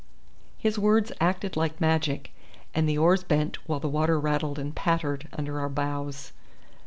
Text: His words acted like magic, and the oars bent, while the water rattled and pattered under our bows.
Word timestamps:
His 0.57 0.79
words 0.79 1.11
acted 1.21 1.55
like 1.55 1.79
magic, 1.79 2.33
and 2.73 2.89
the 2.89 2.97
oars 2.97 3.23
bent, 3.23 3.57
while 3.69 3.79
the 3.79 3.87
water 3.87 4.19
rattled 4.19 4.57
and 4.57 4.75
pattered 4.75 5.27
under 5.31 5.59
our 5.59 5.69
bows. 5.69 6.31